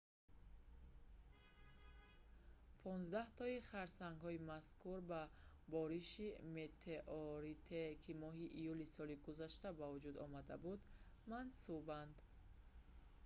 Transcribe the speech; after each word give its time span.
понздаҳтои 2.83 3.63
харсангҳои 3.71 4.43
мазкур 4.51 4.97
ба 5.11 5.21
бориши 5.75 6.27
метеоритие 6.57 7.87
ки 8.03 8.11
моҳи 8.23 8.53
июли 8.59 8.85
соли 8.95 9.15
гузашта 9.27 9.69
ба 9.79 9.85
вуҷуд 9.91 10.15
омада 10.25 10.55
буд 10.65 10.81
мансубанд 11.31 12.15